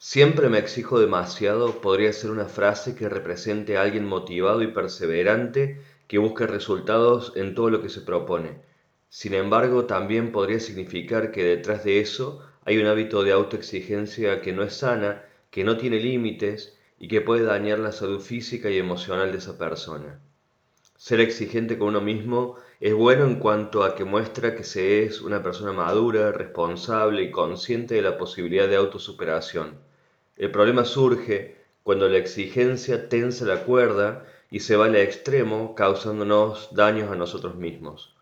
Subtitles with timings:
[0.00, 5.80] Siempre me exijo demasiado podría ser una frase que represente a alguien motivado y perseverante
[6.06, 8.60] que busca resultados en todo lo que se propone.
[9.08, 14.52] Sin embargo, también podría significar que detrás de eso hay un hábito de autoexigencia que
[14.52, 18.78] no es sana, que no tiene límites y que puede dañar la salud física y
[18.78, 20.20] emocional de esa persona.
[20.96, 25.20] Ser exigente con uno mismo es bueno en cuanto a que muestra que se es
[25.20, 29.87] una persona madura, responsable y consciente de la posibilidad de autosuperación.
[30.38, 36.68] El problema surge cuando la exigencia tensa la cuerda y se va al extremo causándonos
[36.72, 38.14] daños a nosotros mismos.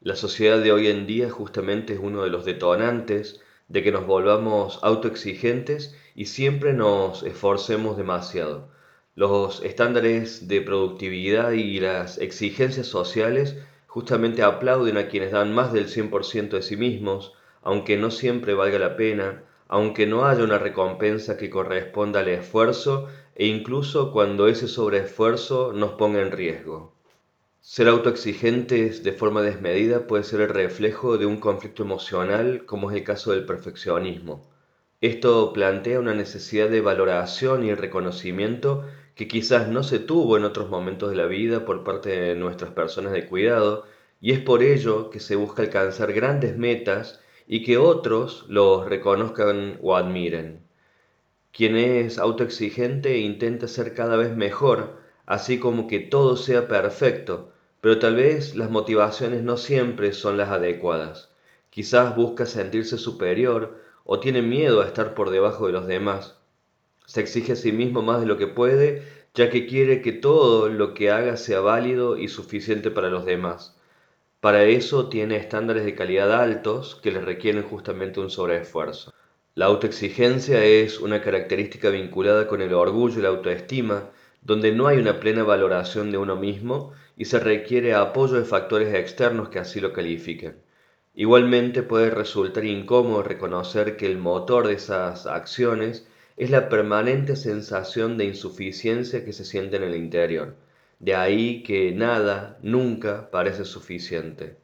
[0.00, 4.06] La sociedad de hoy en día justamente es uno de los detonantes de que nos
[4.06, 8.70] volvamos autoexigentes y siempre nos esforcemos demasiado.
[9.14, 15.86] Los estándares de productividad y las exigencias sociales justamente aplauden a quienes dan más del
[15.88, 21.36] 100% de sí mismos, aunque no siempre valga la pena, aunque no haya una recompensa
[21.36, 23.06] que corresponda al esfuerzo
[23.36, 26.92] e incluso cuando ese sobreesfuerzo nos ponga en riesgo.
[27.60, 32.96] Ser autoexigentes de forma desmedida puede ser el reflejo de un conflicto emocional como es
[32.96, 34.50] el caso del perfeccionismo.
[35.00, 40.68] Esto plantea una necesidad de valoración y reconocimiento que quizás no se tuvo en otros
[40.68, 43.84] momentos de la vida por parte de nuestras personas de cuidado
[44.20, 47.20] y es por ello que se busca alcanzar grandes metas
[47.52, 50.62] y que otros los reconozcan o admiren.
[51.50, 57.98] Quien es autoexigente intenta ser cada vez mejor, así como que todo sea perfecto, pero
[57.98, 61.32] tal vez las motivaciones no siempre son las adecuadas.
[61.70, 66.38] Quizás busca sentirse superior o tiene miedo a estar por debajo de los demás.
[67.06, 69.02] Se exige a sí mismo más de lo que puede,
[69.34, 73.76] ya que quiere que todo lo que haga sea válido y suficiente para los demás.
[74.40, 79.12] Para eso tiene estándares de calidad altos que le requieren justamente un sobreesfuerzo.
[79.54, 84.08] La autoexigencia es una característica vinculada con el orgullo y la autoestima,
[84.40, 88.94] donde no hay una plena valoración de uno mismo y se requiere apoyo de factores
[88.94, 90.56] externos que así lo califiquen.
[91.14, 98.16] Igualmente puede resultar incómodo reconocer que el motor de esas acciones es la permanente sensación
[98.16, 100.54] de insuficiencia que se siente en el interior.
[101.00, 104.56] De ahí que nada, nunca parece suficiente.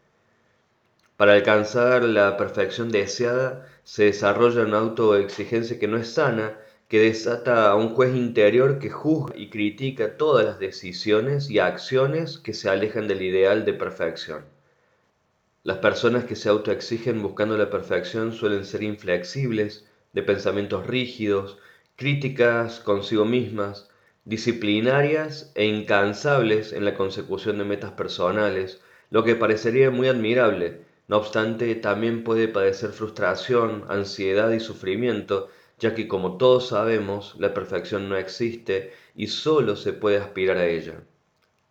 [1.17, 6.59] Para alcanzar la perfección deseada se desarrolla una autoexigencia que no es sana,
[6.89, 12.39] que desata a un juez interior que juzga y critica todas las decisiones y acciones
[12.39, 14.45] que se alejan del ideal de perfección.
[15.65, 21.59] Las personas que se autoexigen buscando la perfección suelen ser inflexibles, de pensamientos rígidos,
[21.97, 23.89] críticas consigo mismas,
[24.27, 30.81] disciplinarias e incansables en la consecución de metas personales, lo que parecería muy admirable.
[31.07, 35.49] No obstante, también puede padecer frustración, ansiedad y sufrimiento,
[35.79, 40.67] ya que como todos sabemos, la perfección no existe y solo se puede aspirar a
[40.67, 41.05] ella.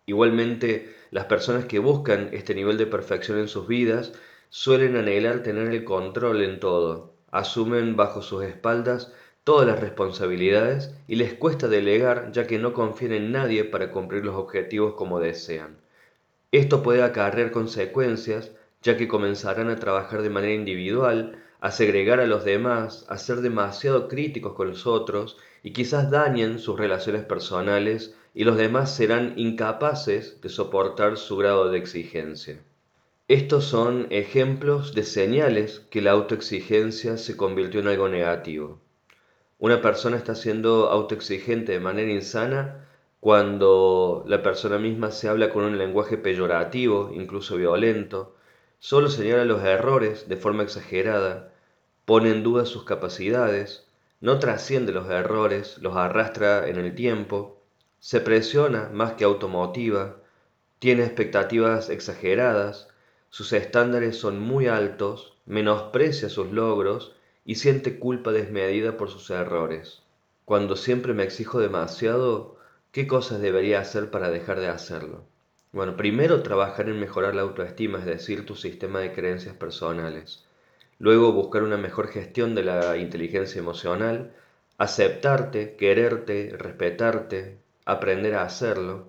[0.06, 4.14] Igualmente, las personas que buscan este nivel de perfección en sus vidas
[4.48, 9.12] suelen anhelar tener el control en todo, asumen bajo sus espaldas
[9.46, 14.24] todas las responsabilidades y les cuesta delegar ya que no confían en nadie para cumplir
[14.24, 15.76] los objetivos como desean.
[16.50, 18.50] Esto puede acarrear consecuencias
[18.82, 23.36] ya que comenzarán a trabajar de manera individual, a segregar a los demás, a ser
[23.36, 29.34] demasiado críticos con los otros y quizás dañen sus relaciones personales y los demás serán
[29.36, 32.58] incapaces de soportar su grado de exigencia.
[33.28, 38.80] Estos son ejemplos de señales que la autoexigencia se convirtió en algo negativo.
[39.58, 42.86] Una persona está siendo autoexigente de manera insana
[43.20, 48.36] cuando la persona misma se habla con un lenguaje peyorativo, incluso violento,
[48.78, 51.54] solo señala los errores de forma exagerada,
[52.04, 53.86] pone en duda sus capacidades,
[54.20, 57.62] no trasciende los errores, los arrastra en el tiempo,
[57.98, 60.16] se presiona más que automotiva,
[60.78, 62.88] tiene expectativas exageradas,
[63.30, 70.02] sus estándares son muy altos, menosprecia sus logros y siente culpa desmedida por sus errores.
[70.44, 72.56] Cuando siempre me exijo demasiado,
[72.90, 75.22] ¿qué cosas debería hacer para dejar de hacerlo?
[75.72, 80.44] Bueno, primero trabajar en mejorar la autoestima, es decir, tu sistema de creencias personales.
[80.98, 84.32] Luego buscar una mejor gestión de la inteligencia emocional,
[84.78, 89.08] aceptarte, quererte, respetarte, aprender a hacerlo,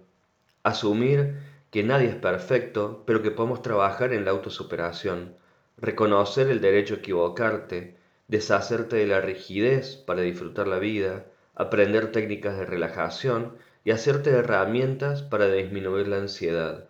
[0.63, 1.37] asumir
[1.71, 5.35] que nadie es perfecto, pero que podemos trabajar en la autosuperación,
[5.77, 7.97] reconocer el derecho a equivocarte,
[8.27, 11.25] deshacerte de la rigidez para disfrutar la vida,
[11.55, 16.89] aprender técnicas de relajación y hacerte herramientas para disminuir la ansiedad,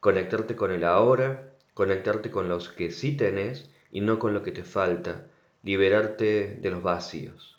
[0.00, 4.52] conectarte con el ahora, conectarte con los que sí tenés y no con lo que
[4.52, 5.26] te falta,
[5.62, 7.55] liberarte de los vacíos.